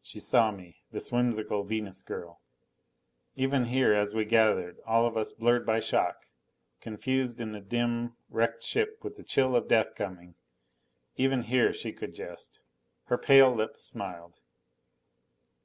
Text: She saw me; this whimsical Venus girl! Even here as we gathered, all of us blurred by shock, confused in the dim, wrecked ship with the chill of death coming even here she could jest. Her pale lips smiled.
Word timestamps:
She 0.00 0.20
saw 0.20 0.52
me; 0.52 0.76
this 0.92 1.10
whimsical 1.10 1.64
Venus 1.64 2.00
girl! 2.02 2.40
Even 3.34 3.64
here 3.64 3.92
as 3.92 4.14
we 4.14 4.24
gathered, 4.24 4.78
all 4.86 5.04
of 5.04 5.16
us 5.16 5.32
blurred 5.32 5.66
by 5.66 5.80
shock, 5.80 6.26
confused 6.80 7.40
in 7.40 7.50
the 7.50 7.60
dim, 7.60 8.14
wrecked 8.30 8.62
ship 8.62 9.00
with 9.02 9.16
the 9.16 9.24
chill 9.24 9.56
of 9.56 9.66
death 9.66 9.96
coming 9.96 10.36
even 11.16 11.42
here 11.42 11.72
she 11.72 11.92
could 11.92 12.14
jest. 12.14 12.60
Her 13.06 13.18
pale 13.18 13.52
lips 13.52 13.82
smiled. 13.82 14.42